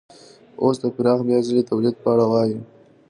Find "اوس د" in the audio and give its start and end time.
0.63-0.85